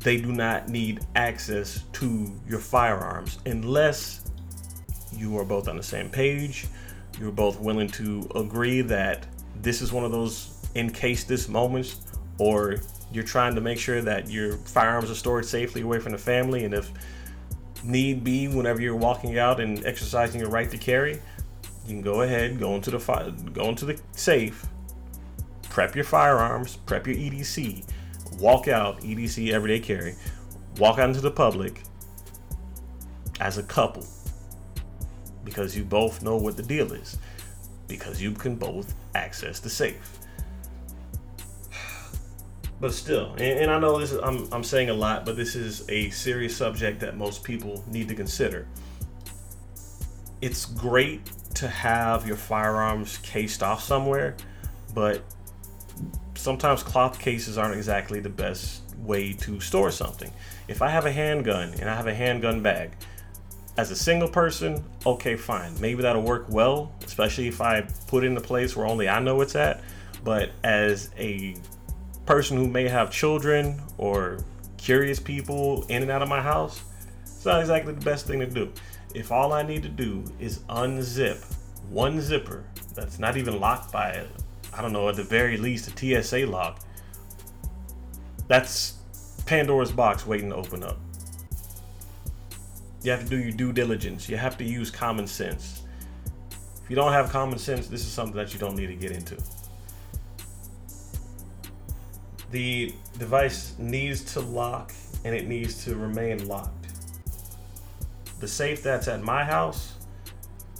they 0.00 0.20
do 0.20 0.32
not 0.32 0.68
need 0.68 1.00
access 1.16 1.84
to 1.92 2.32
your 2.48 2.60
firearms 2.60 3.38
unless 3.46 4.30
you 5.12 5.36
are 5.38 5.44
both 5.44 5.68
on 5.68 5.76
the 5.76 5.82
same 5.82 6.08
page. 6.08 6.66
You're 7.18 7.32
both 7.32 7.58
willing 7.60 7.88
to 7.88 8.28
agree 8.34 8.80
that 8.82 9.26
this 9.60 9.82
is 9.82 9.92
one 9.92 10.04
of 10.04 10.12
those 10.12 10.54
in 10.74 10.90
case 10.90 11.24
this 11.24 11.48
moments, 11.48 11.96
or 12.38 12.76
you're 13.12 13.24
trying 13.24 13.54
to 13.56 13.60
make 13.60 13.78
sure 13.78 14.00
that 14.02 14.30
your 14.30 14.52
firearms 14.58 15.10
are 15.10 15.14
stored 15.14 15.44
safely 15.44 15.82
away 15.82 15.98
from 15.98 16.12
the 16.12 16.18
family. 16.18 16.64
And 16.64 16.74
if 16.74 16.92
need 17.84 18.24
be, 18.24 18.48
whenever 18.48 18.80
you're 18.80 18.96
walking 18.96 19.38
out 19.38 19.60
and 19.60 19.84
exercising 19.84 20.40
your 20.40 20.50
right 20.50 20.70
to 20.70 20.78
carry, 20.78 21.14
you 21.14 21.94
can 21.94 22.02
go 22.02 22.22
ahead, 22.22 22.58
go 22.58 22.74
into 22.74 22.90
the 22.90 23.00
fi- 23.00 23.30
go 23.52 23.68
into 23.68 23.84
the 23.84 24.00
safe, 24.12 24.66
prep 25.62 25.94
your 25.94 26.04
firearms, 26.04 26.76
prep 26.76 27.06
your 27.06 27.16
EDC, 27.16 27.84
walk 28.38 28.68
out 28.68 29.00
EDC 29.00 29.52
everyday 29.52 29.80
carry, 29.80 30.14
walk 30.78 30.98
out 30.98 31.08
into 31.08 31.20
the 31.20 31.30
public 31.30 31.82
as 33.40 33.58
a 33.58 33.62
couple 33.62 34.04
because 35.44 35.76
you 35.76 35.84
both 35.84 36.22
know 36.22 36.36
what 36.36 36.56
the 36.56 36.62
deal 36.62 36.92
is 36.92 37.18
because 37.86 38.20
you 38.20 38.32
can 38.32 38.56
both 38.56 38.94
access 39.14 39.60
the 39.60 39.70
safe 39.70 40.18
but 42.80 42.92
still 42.92 43.32
and, 43.32 43.42
and, 43.42 43.70
i 43.70 43.78
know 43.78 43.98
this 43.98 44.12
is 44.12 44.20
I'm, 44.22 44.48
I'm 44.52 44.64
saying 44.64 44.90
a 44.90 44.94
lot 44.94 45.24
but 45.24 45.36
this 45.36 45.54
is 45.54 45.88
a 45.88 46.10
serious 46.10 46.56
subject 46.56 47.00
that 47.00 47.16
most 47.16 47.42
people 47.42 47.84
need 47.88 48.08
to 48.08 48.14
consider 48.14 48.66
it's 50.40 50.64
great 50.64 51.30
to 51.54 51.68
have 51.68 52.26
your 52.26 52.36
firearms 52.36 53.18
cased 53.18 53.62
off 53.62 53.82
somewhere 53.82 54.36
but 54.94 55.22
sometimes 56.34 56.82
cloth 56.82 57.18
cases 57.18 57.58
aren't 57.58 57.74
exactly 57.74 58.20
the 58.20 58.28
best 58.28 58.82
way 58.98 59.32
to 59.32 59.58
store 59.60 59.90
something 59.90 60.30
if 60.68 60.82
i 60.82 60.88
have 60.88 61.06
a 61.06 61.12
handgun 61.12 61.74
and 61.80 61.90
i 61.90 61.94
have 61.94 62.06
a 62.06 62.14
handgun 62.14 62.62
bag 62.62 62.92
as 63.78 63.92
a 63.92 63.96
single 63.96 64.28
person, 64.28 64.84
okay, 65.06 65.36
fine. 65.36 65.72
Maybe 65.80 66.02
that'll 66.02 66.22
work 66.22 66.46
well, 66.48 66.92
especially 67.04 67.46
if 67.46 67.60
I 67.60 67.82
put 68.08 68.24
in 68.24 68.36
a 68.36 68.40
place 68.40 68.76
where 68.76 68.84
only 68.84 69.08
I 69.08 69.20
know 69.20 69.40
it's 69.40 69.54
at. 69.54 69.82
But 70.24 70.50
as 70.64 71.10
a 71.16 71.54
person 72.28 72.58
who 72.58 72.68
may 72.68 72.86
have 72.86 73.10
children 73.10 73.80
or 73.96 74.44
curious 74.76 75.18
people 75.18 75.84
in 75.84 76.02
and 76.02 76.10
out 76.10 76.20
of 76.20 76.28
my 76.28 76.42
house, 76.42 76.82
it's 77.22 77.46
not 77.46 77.58
exactly 77.58 77.94
the 77.94 78.04
best 78.04 78.26
thing 78.26 78.38
to 78.38 78.46
do. 78.46 78.70
If 79.14 79.32
all 79.32 79.54
I 79.54 79.62
need 79.62 79.82
to 79.84 79.88
do 79.88 80.22
is 80.38 80.58
unzip 80.68 81.42
one 81.88 82.20
zipper 82.20 82.64
that's 82.94 83.18
not 83.18 83.38
even 83.38 83.58
locked 83.58 83.90
by, 83.90 84.26
I 84.74 84.82
don't 84.82 84.92
know, 84.92 85.08
at 85.08 85.16
the 85.16 85.22
very 85.22 85.56
least 85.56 85.88
a 85.88 86.22
TSA 86.22 86.44
lock, 86.44 86.80
that's 88.46 88.98
Pandora's 89.46 89.90
box 89.90 90.26
waiting 90.26 90.50
to 90.50 90.56
open 90.56 90.84
up. 90.84 90.98
You 93.04 93.10
have 93.10 93.24
to 93.24 93.30
do 93.30 93.38
your 93.38 93.52
due 93.52 93.72
diligence. 93.72 94.28
You 94.28 94.36
have 94.36 94.58
to 94.58 94.64
use 94.64 94.90
common 94.90 95.26
sense. 95.26 95.80
If 96.84 96.90
you 96.90 96.94
don't 96.96 97.12
have 97.12 97.30
common 97.30 97.58
sense, 97.58 97.86
this 97.86 98.02
is 98.02 98.08
something 98.08 98.36
that 98.36 98.52
you 98.52 98.60
don't 98.60 98.76
need 98.76 98.88
to 98.88 98.96
get 98.96 99.12
into. 99.12 99.38
The 102.50 102.94
device 103.18 103.74
needs 103.78 104.32
to 104.32 104.40
lock 104.40 104.92
and 105.24 105.34
it 105.34 105.46
needs 105.46 105.84
to 105.84 105.94
remain 105.96 106.46
locked. 106.48 106.86
The 108.40 108.48
safe 108.48 108.82
that's 108.82 109.08
at 109.08 109.22
my 109.22 109.44
house 109.44 109.94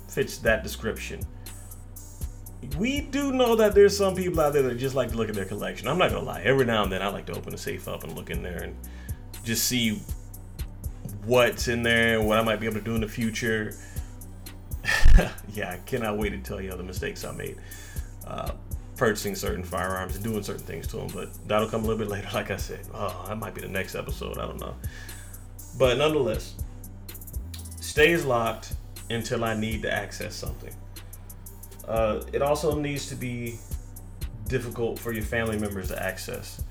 fits 0.09 0.39
that 0.39 0.63
description. 0.63 1.21
We 2.77 3.03
do 3.03 3.33
know 3.33 3.55
that 3.57 3.75
there's 3.75 3.97
some 3.97 4.15
people 4.15 4.41
out 4.41 4.53
there 4.53 4.63
that 4.63 4.77
just 4.77 4.95
like 4.95 5.11
to 5.11 5.17
look 5.17 5.29
at 5.29 5.35
their 5.35 5.45
collection. 5.45 5.89
I'm 5.89 5.99
not 5.99 6.11
gonna 6.11 6.25
lie. 6.25 6.41
Every 6.43 6.65
now 6.65 6.83
and 6.83 6.91
then 6.91 7.03
I 7.03 7.09
like 7.09 7.27
to 7.27 7.37
open 7.37 7.55
a 7.55 7.59
safe 7.59 7.87
up 7.87 8.05
and 8.05 8.15
look 8.15 8.31
in 8.31 8.43
there 8.43 8.63
and 8.63 8.77
just 9.45 9.65
see 9.65 10.01
what's 11.25 11.69
in 11.69 11.83
there 11.83 12.21
what 12.23 12.39
I 12.39 12.43
might 12.43 12.61
be 12.61 12.67
able 12.67 12.79
to 12.79 12.85
do 12.85 12.95
in 12.95 13.01
the 13.01 13.09
future. 13.09 13.75
yeah, 15.53 15.73
I 15.73 15.77
cannot 15.87 16.19
wait 16.19 16.31
to 16.31 16.39
tell 16.39 16.61
you 16.61 16.71
all 16.71 16.77
the 16.77 16.83
mistakes 16.83 17.25
I 17.25 17.33
made 17.33 17.57
uh, 18.27 18.53
purchasing 18.99 19.35
certain 19.35 19.63
firearms 19.63 20.17
and 20.17 20.25
doing 20.25 20.43
certain 20.43 20.65
things 20.65 20.87
to 20.89 20.97
them. 20.97 21.09
But 21.15 21.31
that'll 21.49 21.69
come 21.69 21.85
a 21.85 21.87
little 21.87 21.99
bit 21.99 22.09
later. 22.09 22.29
Like 22.35 22.51
I 22.51 22.57
said, 22.57 22.81
oh, 22.93 23.25
that 23.27 23.39
might 23.39 23.55
be 23.55 23.63
the 23.63 23.69
next 23.69 23.95
episode. 23.95 24.39
I 24.39 24.47
don't 24.47 24.61
know. 24.61 24.75
But 25.79 25.99
nonetheless, 25.99 26.55
stays 27.81 28.25
locked 28.25 28.75
until 29.11 29.45
I 29.45 29.55
need 29.55 29.83
to 29.83 29.93
access 29.93 30.35
something. 30.35 30.75
Uh, 31.87 32.23
it 32.33 32.43
also 32.43 32.79
needs 32.79 33.09
to 33.09 33.15
be 33.15 33.59
difficult 34.49 34.99
for 34.99 35.13
your 35.13 35.25
family 35.25 35.59
members 35.59 35.89
to 35.89 36.03
access. 36.03 36.63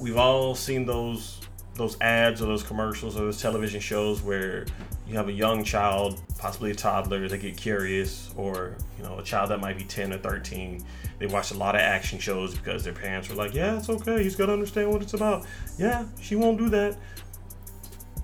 We've 0.00 0.16
all 0.16 0.54
seen 0.54 0.86
those 0.86 1.40
those 1.76 2.00
ads 2.00 2.42
or 2.42 2.46
those 2.46 2.62
commercials 2.62 3.16
or 3.16 3.20
those 3.20 3.40
television 3.40 3.80
shows 3.80 4.22
where 4.22 4.66
you 5.06 5.16
have 5.16 5.28
a 5.28 5.32
young 5.32 5.62
child, 5.62 6.20
possibly 6.38 6.70
a 6.70 6.74
toddler, 6.74 7.28
they 7.28 7.38
get 7.38 7.56
curious, 7.56 8.32
or 8.36 8.76
you 8.98 9.04
know, 9.04 9.18
a 9.18 9.22
child 9.22 9.50
that 9.50 9.60
might 9.60 9.78
be 9.78 9.84
10 9.84 10.12
or 10.12 10.18
13. 10.18 10.84
They 11.18 11.26
watch 11.26 11.50
a 11.50 11.54
lot 11.54 11.74
of 11.74 11.80
action 11.80 12.18
shows 12.18 12.54
because 12.54 12.84
their 12.84 12.92
parents 12.92 13.28
were 13.28 13.36
like, 13.36 13.54
"Yeah, 13.54 13.78
it's 13.78 13.88
okay. 13.88 14.22
He's 14.22 14.36
got 14.36 14.46
to 14.46 14.52
understand 14.52 14.90
what 14.90 15.02
it's 15.02 15.14
about." 15.14 15.46
Yeah, 15.78 16.04
she 16.20 16.36
won't 16.36 16.58
do 16.58 16.68
that. 16.70 16.96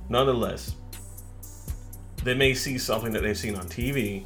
Nonetheless, 0.09 0.75
they 2.25 2.35
may 2.35 2.55
see 2.55 2.79
something 2.79 3.13
that 3.13 3.23
they've 3.23 3.39
seen 3.39 3.55
on 3.55 3.67
TV, 3.69 4.25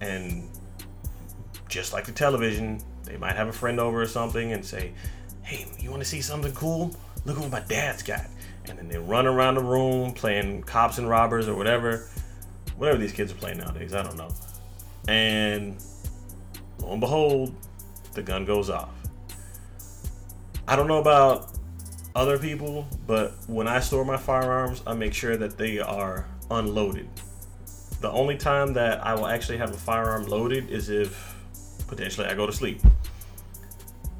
and 0.00 0.48
just 1.68 1.92
like 1.92 2.04
the 2.04 2.12
television, 2.12 2.80
they 3.04 3.16
might 3.16 3.36
have 3.36 3.48
a 3.48 3.52
friend 3.52 3.80
over 3.80 4.00
or 4.00 4.06
something 4.06 4.52
and 4.52 4.64
say, 4.64 4.92
"Hey, 5.42 5.66
you 5.78 5.90
want 5.90 6.02
to 6.02 6.08
see 6.08 6.20
something 6.20 6.52
cool?" 6.52 6.94
Look 7.26 7.40
what 7.40 7.50
my 7.50 7.60
dad's 7.60 8.02
got. 8.02 8.26
And 8.68 8.78
then 8.78 8.88
they 8.88 8.98
run 8.98 9.26
around 9.26 9.56
the 9.56 9.62
room 9.62 10.12
playing 10.12 10.62
cops 10.62 10.98
and 10.98 11.08
robbers 11.08 11.48
or 11.48 11.56
whatever. 11.56 12.08
Whatever 12.76 12.98
these 12.98 13.12
kids 13.12 13.32
are 13.32 13.36
playing 13.36 13.58
nowadays, 13.58 13.94
I 13.94 14.02
don't 14.02 14.16
know. 14.16 14.32
And 15.08 15.76
lo 16.78 16.92
and 16.92 17.00
behold, 17.00 17.54
the 18.14 18.22
gun 18.22 18.44
goes 18.44 18.70
off. 18.70 18.90
I 20.68 20.74
don't 20.76 20.88
know 20.88 20.98
about 20.98 21.50
other 22.14 22.38
people, 22.38 22.86
but 23.06 23.34
when 23.46 23.68
I 23.68 23.80
store 23.80 24.04
my 24.04 24.16
firearms, 24.16 24.82
I 24.86 24.94
make 24.94 25.14
sure 25.14 25.36
that 25.36 25.58
they 25.58 25.78
are 25.78 26.26
unloaded. 26.50 27.08
The 28.00 28.10
only 28.10 28.36
time 28.36 28.72
that 28.74 29.04
I 29.04 29.14
will 29.14 29.26
actually 29.26 29.58
have 29.58 29.70
a 29.70 29.76
firearm 29.76 30.26
loaded 30.26 30.70
is 30.70 30.90
if 30.90 31.36
potentially 31.86 32.26
I 32.26 32.34
go 32.34 32.46
to 32.46 32.52
sleep 32.52 32.80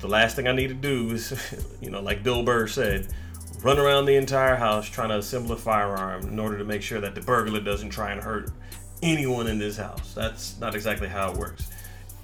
the 0.07 0.13
last 0.13 0.37
thing 0.37 0.47
I 0.47 0.53
need 0.53 0.69
to 0.69 0.75
do 0.75 1.11
is, 1.11 1.35
you 1.81 1.91
know, 1.91 2.01
like 2.01 2.23
Bill 2.23 2.45
Burr 2.45 2.69
said, 2.69 3.09
run 3.63 3.79
around 3.79 4.07
the 4.07 4.15
entire 4.15 4.55
house 4.55 4.89
trying 4.89 5.09
to 5.09 5.19
assemble 5.19 5.53
a 5.53 5.57
firearm 5.57 6.29
in 6.29 6.39
order 6.39 6.57
to 6.59 6.65
make 6.65 6.83
sure 6.83 7.01
that 7.01 7.15
the 7.15 7.21
burglar 7.21 7.61
doesn't 7.61 7.91
try 7.91 8.13
and 8.13 8.23
hurt 8.23 8.51
anyone 9.03 9.49
in 9.49 9.59
this 9.59 9.77
house. 9.77 10.15
That's 10.15 10.59
not 10.61 10.75
exactly 10.75 11.09
how 11.09 11.33
it 11.33 11.37
works. 11.37 11.71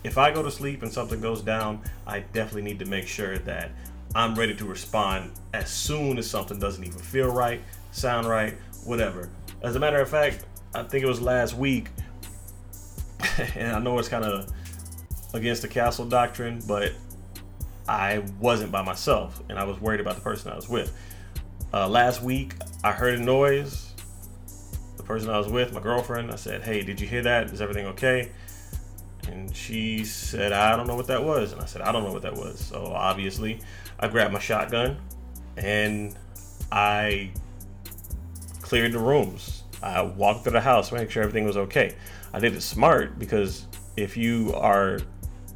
If 0.05 0.17
I 0.17 0.33
go 0.33 0.43
to 0.43 0.51
sleep 0.51 0.83
and 0.83 0.93
something 0.93 1.21
goes 1.21 1.43
down, 1.43 1.81
I 2.07 2.21
definitely 2.21 2.63
need 2.63 2.79
to 2.81 2.87
make 2.87 3.07
sure 3.07 3.39
that 3.39 3.71
I'm 4.15 4.35
ready 4.35 4.55
to 4.55 4.65
respond 4.65 5.33
as 5.53 5.71
soon 5.71 6.19
as 6.19 6.29
something 6.29 6.59
doesn't 6.59 6.85
even 6.85 6.99
feel 6.99 7.33
right, 7.33 7.61
sound 7.91 8.29
right, 8.29 8.55
whatever. 8.85 9.29
As 9.63 9.77
a 9.77 9.81
matter 9.81 10.01
of 10.01 10.09
fact, 10.09 10.45
I 10.75 10.83
think 10.83 11.03
it 11.03 11.09
was 11.09 11.21
last 11.21 11.57
week, 11.57 11.89
and 13.57 13.73
I 13.73 13.79
know 13.79 13.99
it's 13.99 14.09
kind 14.09 14.25
of 14.25 14.53
against 15.35 15.63
the 15.63 15.69
castle 15.69 16.05
doctrine, 16.05 16.61
but 16.67 16.93
I 17.89 18.23
wasn't 18.41 18.73
by 18.73 18.83
myself 18.83 19.43
and 19.49 19.59
I 19.59 19.65
was 19.65 19.81
worried 19.81 20.01
about 20.01 20.15
the 20.17 20.21
person 20.21 20.53
I 20.53 20.57
was 20.57 20.69
with. 20.69 20.97
Uh, 21.73 21.89
last 21.89 22.23
week, 22.23 22.55
I 22.85 22.93
heard 22.93 23.19
a 23.19 23.23
noise. 23.23 23.93
The 24.97 25.03
person 25.03 25.31
I 25.31 25.39
was 25.39 25.49
with, 25.49 25.73
my 25.73 25.81
girlfriend, 25.81 26.31
I 26.31 26.37
said, 26.37 26.63
Hey, 26.63 26.83
did 26.83 27.01
you 27.01 27.07
hear 27.07 27.23
that? 27.23 27.51
Is 27.51 27.61
everything 27.61 27.87
okay? 27.87 28.31
And 29.29 29.55
she 29.55 30.05
said, 30.05 30.53
I 30.53 30.77
don't 30.77 30.87
know 30.87 30.97
what 30.97 31.07
that 31.07 31.23
was. 31.23 31.53
And 31.53 31.61
I 31.61 31.65
said, 31.65 31.83
I 31.83 31.93
don't 31.93 32.05
know 32.05 32.13
what 32.13 32.23
that 32.23 32.35
was. 32.35 32.61
So 32.61 32.87
obviously, 32.87 33.61
I 33.99 34.09
grabbed 34.09 34.33
my 34.33 34.39
shotgun 34.39 34.99
and 35.57 36.17
I 36.71 37.31
cleared 38.61 38.93
the 38.93 38.99
rooms. 38.99 39.63
I 39.83 40.03
walked 40.03 40.45
through 40.45 40.53
the 40.53 40.61
house, 40.61 40.93
make 40.93 41.11
sure 41.11 41.23
everything 41.23 41.45
was 41.45 41.57
okay. 41.57 41.95
I 42.33 42.39
did 42.39 42.55
it 42.55 42.63
smart 42.63 43.19
because 43.19 43.67
if 43.97 44.17
you 44.17 44.53
are 44.55 45.01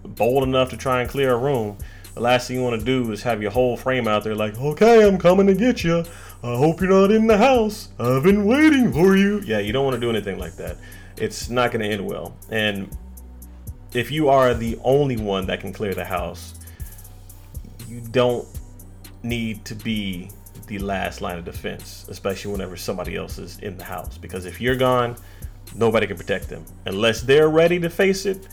bold 0.03 0.45
enough 0.45 0.71
to 0.71 0.77
try 0.77 1.01
and 1.01 1.11
clear 1.11 1.33
a 1.33 1.37
room, 1.39 1.79
the 2.17 2.23
last 2.23 2.49
thing 2.49 2.57
you 2.57 2.63
want 2.63 2.81
to 2.81 2.85
do 2.85 3.13
is 3.13 3.23
have 3.25 3.43
your 3.43 3.51
whole 3.51 3.77
frame 3.77 4.09
out 4.09 4.25
there 4.25 4.35
like, 4.35 4.59
okay, 4.59 5.07
I'm 5.07 5.19
coming 5.19 5.47
to 5.49 5.55
get 5.55 5.85
you. 5.85 6.03
I 6.43 6.57
hope 6.57 6.81
you're 6.81 6.89
not 6.89 7.11
in 7.11 7.27
the 7.27 7.37
house. 7.37 7.91
I've 7.99 8.23
been 8.23 8.47
waiting 8.47 8.91
for 8.91 9.19
you. 9.19 9.41
Yeah, 9.41 9.59
you 9.59 9.75
don't 9.75 9.85
want 9.85 9.97
to 9.97 10.01
do 10.01 10.09
anything 10.09 10.39
like 10.39 10.57
that. 10.57 10.79
It's 11.19 11.51
not 11.51 11.73
going 11.73 11.83
to 11.83 11.89
end 11.95 12.07
well. 12.07 12.35
And 12.49 12.89
if 13.93 14.11
you 14.11 14.31
are 14.31 14.55
the 14.55 14.79
only 14.83 15.19
one 15.19 15.47
that 15.49 15.61
can 15.61 15.75
clear 15.75 15.93
the 15.93 16.07
house, 16.07 16.55
you 17.87 18.01
don't 18.01 18.49
need 19.23 19.67
to 19.67 19.75
be 19.75 20.31
the 20.69 20.79
last 20.79 21.21
line 21.21 21.37
of 21.37 21.45
defense, 21.45 22.07
especially 22.09 22.51
whenever 22.51 22.79
somebody 22.79 23.15
else 23.15 23.37
is 23.37 23.59
in 23.59 23.77
the 23.77 23.85
house. 23.85 24.17
Because 24.17 24.47
if 24.47 24.59
you're 24.59 24.75
gone, 24.75 25.17
nobody 25.75 26.07
can 26.07 26.17
protect 26.17 26.49
them. 26.49 26.65
Unless 26.87 27.21
they're 27.21 27.51
ready 27.51 27.79
to 27.79 27.91
face 27.91 28.25
it, 28.25 28.49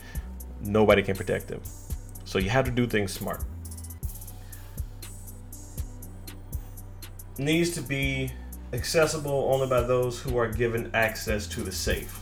nobody 0.60 1.02
can 1.02 1.16
protect 1.16 1.48
them. 1.48 1.62
So 2.26 2.38
you 2.38 2.50
have 2.50 2.66
to 2.66 2.70
do 2.70 2.86
things 2.86 3.10
smart. 3.10 3.42
Needs 7.38 7.70
to 7.70 7.80
be 7.80 8.30
accessible 8.72 9.48
only 9.52 9.66
by 9.66 9.80
those 9.80 10.20
who 10.20 10.36
are 10.36 10.48
given 10.48 10.90
access 10.94 11.46
to 11.46 11.62
the 11.62 11.72
safe. 11.72 12.20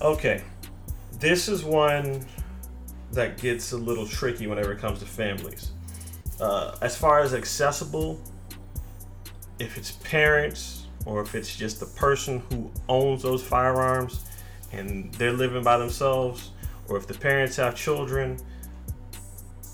Okay, 0.00 0.42
this 1.18 1.48
is 1.48 1.64
one 1.64 2.24
that 3.12 3.38
gets 3.38 3.72
a 3.72 3.76
little 3.76 4.06
tricky 4.06 4.46
whenever 4.46 4.72
it 4.72 4.78
comes 4.78 4.98
to 4.98 5.04
families. 5.04 5.72
Uh, 6.40 6.76
as 6.80 6.96
far 6.96 7.20
as 7.20 7.34
accessible, 7.34 8.20
if 9.58 9.76
it's 9.76 9.92
parents 9.92 10.86
or 11.06 11.20
if 11.22 11.34
it's 11.34 11.56
just 11.56 11.78
the 11.78 11.86
person 11.86 12.42
who 12.50 12.70
owns 12.88 13.22
those 13.22 13.42
firearms 13.42 14.24
and 14.72 15.12
they're 15.14 15.32
living 15.32 15.62
by 15.62 15.76
themselves, 15.76 16.50
or 16.88 16.96
if 16.96 17.06
the 17.06 17.14
parents 17.14 17.56
have 17.56 17.76
children, 17.76 18.38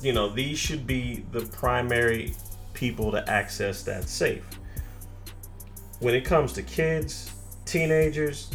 you 0.02 0.12
know, 0.12 0.28
these 0.28 0.58
should 0.58 0.86
be 0.86 1.24
the 1.32 1.40
primary 1.46 2.34
people 2.78 3.10
to 3.10 3.28
access 3.28 3.82
that 3.82 4.08
safe. 4.08 4.44
When 5.98 6.14
it 6.14 6.24
comes 6.24 6.52
to 6.52 6.62
kids, 6.62 7.32
teenagers, 7.64 8.50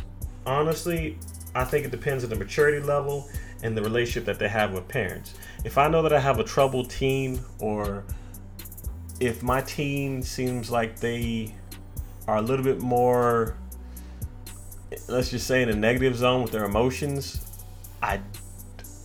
honestly, 0.46 1.18
I 1.54 1.66
think 1.66 1.86
it 1.86 1.92
depends 1.92 2.24
on 2.24 2.30
the 2.30 2.38
maturity 2.38 2.80
level 2.80 3.28
and 3.64 3.76
the 3.76 3.82
relationship 3.82 4.26
that 4.26 4.40
they 4.40 4.48
have 4.48 4.72
with 4.72 4.88
parents. 4.88 5.34
If 5.66 5.78
I 5.78 5.90
know 5.90 6.02
that 6.02 6.14
I 6.14 6.20
have 6.20 6.40
a 6.40 6.44
troubled 6.44 6.90
teen, 6.90 7.40
or 7.60 8.06
if 9.20 9.44
my 9.44 9.62
teen 9.62 10.24
seems 10.24 10.72
like 10.72 11.00
they 11.00 11.54
are 12.26 12.38
a 12.38 12.42
little 12.42 12.64
bit 12.64 12.80
more, 12.80 13.58
let's 15.10 15.30
just 15.32 15.48
say, 15.48 15.62
in 15.62 15.70
a 15.70 15.76
negative 15.76 16.16
zone 16.16 16.44
with 16.44 16.54
their 16.54 16.64
emotions, 16.64 17.46
I 18.02 18.22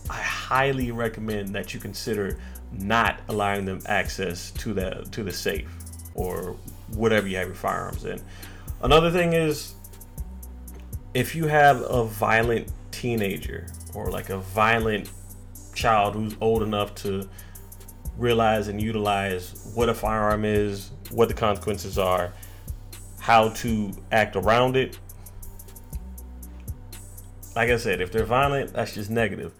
I 0.09 0.21
highly 0.21 0.91
recommend 0.91 1.53
that 1.55 1.73
you 1.73 1.79
consider 1.79 2.39
not 2.71 3.19
allowing 3.29 3.65
them 3.65 3.81
access 3.85 4.51
to 4.51 4.73
the 4.73 5.07
to 5.11 5.23
the 5.23 5.31
safe 5.31 5.69
or 6.13 6.55
whatever 6.93 7.27
you 7.27 7.37
have 7.37 7.47
your 7.47 7.55
firearms 7.55 8.05
in. 8.05 8.21
Another 8.81 9.11
thing 9.11 9.33
is 9.33 9.73
if 11.13 11.35
you 11.35 11.47
have 11.47 11.81
a 11.81 12.03
violent 12.03 12.71
teenager 12.91 13.67
or 13.93 14.11
like 14.11 14.29
a 14.29 14.37
violent 14.37 15.09
child 15.73 16.13
who's 16.13 16.35
old 16.41 16.61
enough 16.61 16.93
to 16.93 17.27
realize 18.17 18.67
and 18.67 18.81
utilize 18.81 19.71
what 19.73 19.89
a 19.89 19.93
firearm 19.93 20.45
is, 20.45 20.91
what 21.09 21.27
the 21.29 21.33
consequences 21.33 21.97
are, 21.97 22.33
how 23.19 23.49
to 23.49 23.91
act 24.11 24.35
around 24.35 24.75
it. 24.75 24.99
Like 27.55 27.69
I 27.69 27.77
said, 27.77 28.01
if 28.01 28.11
they're 28.11 28.25
violent, 28.25 28.73
that's 28.73 28.93
just 28.93 29.09
negative. 29.09 29.53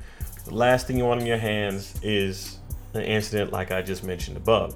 The 0.46 0.54
last 0.54 0.88
thing 0.88 0.98
you 0.98 1.06
want 1.06 1.22
in 1.22 1.28
your 1.28 1.38
hands 1.38 2.00
is 2.04 2.59
an 2.93 3.01
incident 3.01 3.51
like 3.51 3.72
I 3.72 3.81
just 3.81 4.03
mentioned 4.03 4.38
above, 4.38 4.75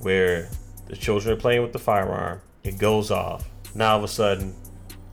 where 0.00 0.48
the 0.86 0.96
children 0.96 1.36
are 1.36 1.40
playing 1.40 1.62
with 1.62 1.72
the 1.72 1.78
firearm, 1.78 2.40
it 2.64 2.78
goes 2.78 3.10
off. 3.10 3.48
Now 3.74 3.92
all 3.92 3.98
of 3.98 4.04
a 4.04 4.08
sudden, 4.08 4.54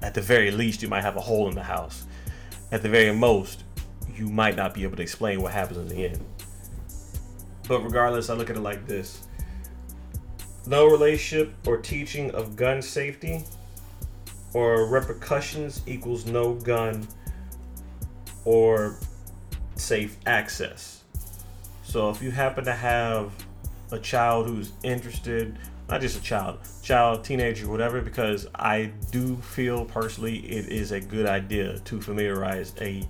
at 0.01 0.13
the 0.13 0.21
very 0.21 0.51
least, 0.51 0.81
you 0.81 0.87
might 0.87 1.01
have 1.01 1.15
a 1.15 1.21
hole 1.21 1.47
in 1.47 1.55
the 1.55 1.63
house. 1.63 2.05
At 2.71 2.81
the 2.81 2.89
very 2.89 3.13
most, 3.13 3.63
you 4.15 4.27
might 4.27 4.55
not 4.55 4.73
be 4.73 4.83
able 4.83 4.97
to 4.97 5.03
explain 5.03 5.41
what 5.41 5.53
happens 5.53 5.77
in 5.77 5.87
the 5.87 6.05
end. 6.05 6.25
But 7.67 7.81
regardless, 7.81 8.29
I 8.29 8.33
look 8.33 8.49
at 8.49 8.55
it 8.55 8.61
like 8.61 8.85
this 8.85 9.27
no 10.65 10.85
relationship 10.85 11.53
or 11.67 11.77
teaching 11.77 12.31
of 12.31 12.55
gun 12.55 12.81
safety 12.81 13.43
or 14.53 14.85
repercussions 14.87 15.81
equals 15.86 16.25
no 16.25 16.53
gun 16.53 17.08
or 18.45 18.97
safe 19.75 20.17
access. 20.25 21.02
So 21.93 22.10
if 22.10 22.23
you 22.23 22.32
happen 22.32 22.65
to 22.65 22.73
have 22.73 23.32
a 23.91 23.99
child 23.99 24.47
who's 24.47 24.71
interested, 24.82 25.60
not 25.88 26.01
just 26.01 26.17
a 26.17 26.23
child, 26.23 26.58
child, 26.82 27.23
teenager, 27.23 27.69
whatever, 27.69 28.01
because 28.01 28.47
I 28.56 28.91
do 29.12 29.36
feel 29.36 29.86
personally 29.86 30.38
it 30.38 30.69
is 30.69 30.91
a 30.91 30.99
good 30.99 31.27
idea 31.27 31.77
to 31.77 32.01
familiarize 32.01 32.73
a 32.82 33.08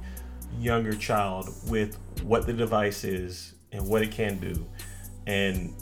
younger 0.60 0.94
child 0.96 1.50
with 1.70 1.98
what 2.24 2.46
the 2.46 2.52
device 2.52 3.06
is 3.06 3.54
and 3.72 3.88
what 3.88 4.02
it 4.02 4.12
can 4.12 4.38
do 4.38 4.68
and 5.28 5.74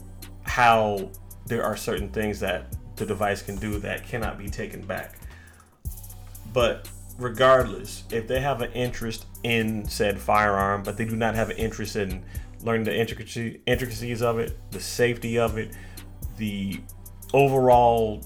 how 0.44 1.10
there 1.48 1.64
are 1.64 1.76
certain 1.76 2.10
things 2.10 2.40
that 2.42 2.68
the 2.98 3.06
device 3.08 3.42
can 3.42 3.56
do 3.56 3.80
that 3.80 4.06
cannot 4.06 4.38
be 4.38 4.48
taken 4.48 4.80
back. 4.80 5.16
But 6.54 6.88
regardless, 7.18 8.04
if 8.12 8.28
they 8.28 8.42
have 8.42 8.62
an 8.62 8.72
interest 8.74 9.26
in 9.42 9.86
said 9.86 10.20
firearm, 10.20 10.84
but 10.84 10.98
they 10.98 11.06
do 11.06 11.16
not 11.16 11.34
have 11.34 11.50
an 11.50 11.58
interest 11.58 11.96
in 11.96 12.24
learning 12.64 12.84
the 12.84 12.96
intricacies 12.98 14.22
of 14.22 14.40
it, 14.40 14.58
the 14.72 14.80
safety 14.80 15.38
of 15.38 15.58
it, 15.58 15.76
the 16.38 16.80
overall 17.34 18.24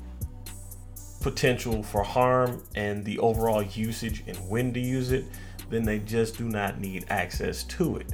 potential 1.22 1.82
for 1.82 2.04
harm, 2.04 2.64
and 2.76 3.04
the 3.04 3.18
overall 3.20 3.64
usage 3.64 4.24
and 4.28 4.38
when 4.50 4.74
to 4.74 4.80
use 4.80 5.12
it, 5.12 5.26
then 5.70 5.84
they 5.84 6.00
just 6.00 6.38
do 6.38 6.46
not 6.48 6.80
need 6.80 7.06
access 7.10 7.64
to 7.64 7.98
it. 7.98 8.14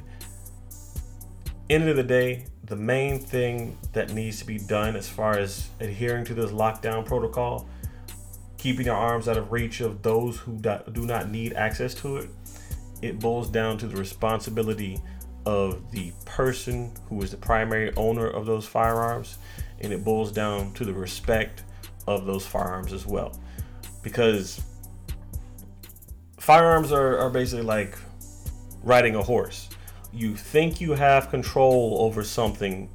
End 1.68 1.88
of 1.88 1.96
the 1.96 2.02
day, 2.02 2.46
the 2.64 2.76
main 2.76 3.18
thing 3.18 3.76
that 3.92 4.12
needs 4.12 4.38
to 4.38 4.46
be 4.46 4.58
done 4.58 4.96
as 4.96 5.08
far 5.08 5.38
as 5.38 5.68
adhering 5.80 6.24
to 6.24 6.34
this 6.34 6.50
lockdown 6.50 7.04
protocol 7.04 7.68
keeping 8.62 8.86
your 8.86 8.94
arms 8.94 9.26
out 9.26 9.36
of 9.36 9.50
reach 9.50 9.80
of 9.80 10.02
those 10.02 10.38
who 10.38 10.56
do 10.92 11.04
not 11.04 11.28
need 11.28 11.52
access 11.54 11.94
to 11.94 12.18
it, 12.18 12.30
it 13.02 13.18
boils 13.18 13.50
down 13.50 13.76
to 13.76 13.88
the 13.88 13.96
responsibility 13.96 15.00
of 15.44 15.90
the 15.90 16.12
person 16.24 16.92
who 17.08 17.20
is 17.22 17.30
the 17.30 17.36
primary 17.36 17.94
owner 17.96 18.28
of 18.28 18.46
those 18.46 18.66
firearms, 18.66 19.38
and 19.80 19.92
it 19.92 20.04
boils 20.04 20.32
down 20.32 20.72
to 20.74 20.84
the 20.84 20.92
respect 20.92 21.62
of 22.06 22.26
those 22.26 22.46
firearms 22.46 22.92
as 22.92 23.06
well. 23.06 23.38
Because 24.02 24.60
firearms 26.38 26.92
are, 26.92 27.18
are 27.18 27.30
basically 27.30 27.64
like 27.64 27.96
riding 28.82 29.14
a 29.14 29.22
horse. 29.22 29.68
You 30.12 30.36
think 30.36 30.80
you 30.80 30.92
have 30.92 31.30
control 31.30 31.98
over 32.00 32.22
something 32.22 32.90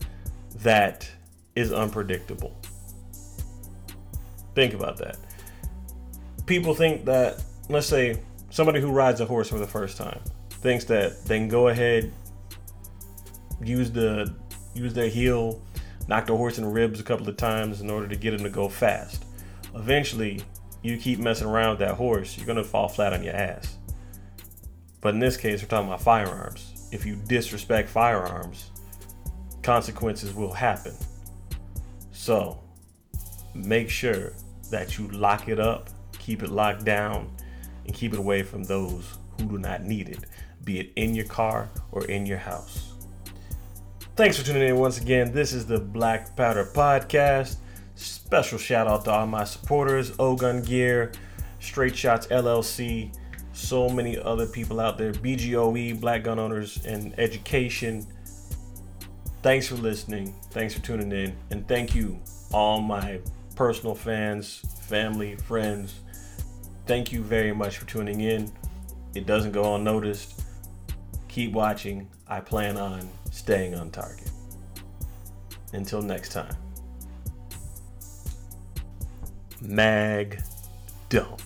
that 0.58 1.10
is 1.56 1.72
unpredictable. 1.72 2.56
Think 4.54 4.74
about 4.74 4.98
that 4.98 5.18
people 6.48 6.74
think 6.74 7.06
that, 7.06 7.44
let's 7.70 7.86
say, 7.86 8.20
somebody 8.50 8.82
who 8.82 8.90
rides 8.90 9.22
a 9.22 9.26
horse 9.26 9.50
for 9.50 9.60
the 9.60 9.68
first 9.68 9.98
time 9.98 10.20
thinks 10.50 10.86
that 10.86 11.24
they 11.26 11.38
can 11.38 11.48
go 11.48 11.68
ahead, 11.68 12.12
use 13.62 13.92
the 13.92 14.34
use 14.74 14.94
their 14.94 15.10
heel, 15.10 15.62
knock 16.08 16.28
the 16.28 16.36
horse 16.36 16.58
in 16.58 16.64
the 16.64 16.70
ribs 16.70 17.00
a 17.00 17.04
couple 17.04 17.28
of 17.28 17.38
times 17.38 17.82
in 17.82 17.90
order 17.90 18.08
to 18.08 18.16
get 18.16 18.34
him 18.34 18.44
to 18.44 18.50
go 18.50 18.70
fast. 18.70 19.26
Eventually, 19.76 20.42
you 20.82 20.98
keep 20.98 21.20
messing 21.20 21.48
around 21.48 21.72
with 21.72 21.80
that 21.80 21.96
horse, 21.96 22.38
you're 22.38 22.46
gonna 22.46 22.64
fall 22.64 22.88
flat 22.88 23.14
on 23.14 23.24
your 23.24 23.36
ass. 23.36 23.78
But 25.02 25.14
in 25.14 25.20
this 25.20 25.38
case, 25.38 25.62
we're 25.62 25.68
talking 25.68 25.88
about 25.88 26.02
firearms. 26.02 26.90
If 26.92 27.06
you 27.06 27.16
disrespect 27.16 27.90
firearms, 27.90 28.72
consequences 29.64 30.34
will 30.34 30.54
happen. 30.54 30.96
So, 32.12 32.60
make 33.54 33.90
sure 33.90 34.34
that 34.72 34.98
you 34.98 35.08
lock 35.10 35.50
it 35.50 35.60
up 35.60 35.90
keep 36.28 36.44
it 36.44 36.50
locked 36.50 36.84
down, 36.84 37.32
and 37.86 37.96
keep 37.96 38.12
it 38.12 38.20
away 38.20 38.44
from 38.44 38.62
those 38.62 39.18
who 39.38 39.46
do 39.46 39.58
not 39.58 39.84
need 39.84 40.10
it, 40.10 40.26
be 40.66 40.78
it 40.78 40.92
in 40.98 41.16
your 41.16 41.24
car 41.24 41.70
or 41.94 42.04
in 42.08 42.26
your 42.26 42.38
house. 42.38 42.97
Thanks 44.18 44.36
for 44.36 44.44
tuning 44.44 44.68
in 44.68 44.78
once 44.78 45.00
again. 45.00 45.32
This 45.32 45.54
is 45.54 45.68
the 45.68 45.80
Black 45.80 46.36
Powder 46.36 46.66
Podcast. 46.66 47.58
Special 47.94 48.58
shout 48.58 48.88
out 48.88 49.06
to 49.06 49.12
all 49.12 49.28
my 49.28 49.44
supporters, 49.44 50.12
Ogun 50.18 50.64
Gear, 50.64 51.12
Straight 51.60 51.96
Shots 51.96 52.26
LLC, 52.28 53.16
so 53.54 53.88
many 53.88 54.18
other 54.18 54.48
people 54.48 54.80
out 54.80 54.98
there, 54.98 55.14
BGOE, 55.14 56.02
Black 56.02 56.24
Gun 56.24 56.40
Owners, 56.40 56.84
and 56.84 57.14
Education. 57.20 58.08
Thanks 59.44 59.68
for 59.68 59.76
listening. 59.76 60.34
Thanks 60.50 60.74
for 60.74 60.82
tuning 60.82 61.12
in. 61.12 61.38
And 61.52 61.68
thank 61.68 61.94
you, 61.94 62.20
all 62.52 62.82
my 62.82 63.20
personal 63.56 63.94
fans, 63.94 64.64
family, 64.88 65.36
friends, 65.36 66.00
Thank 66.88 67.12
you 67.12 67.22
very 67.22 67.52
much 67.52 67.80
for 67.80 67.86
tuning 67.86 68.22
in. 68.22 68.50
It 69.14 69.26
doesn't 69.26 69.52
go 69.52 69.76
unnoticed. 69.76 70.42
Keep 71.28 71.52
watching. 71.52 72.08
I 72.30 72.40
plan 72.40 72.78
on 72.78 73.10
staying 73.38 73.76
on 73.76 73.92
target. 73.92 74.32
Until 75.74 76.02
next 76.02 76.32
time. 76.32 76.56
Mag 79.62 80.42
Dump. 81.10 81.42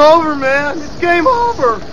Over, 0.00 0.36
man. 0.36 0.82
It's 0.82 0.96
game 0.96 1.26
over. 1.26 1.89